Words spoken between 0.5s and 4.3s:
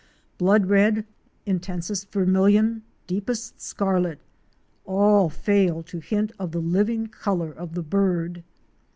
red, intensest vermilion, deepest scarlet—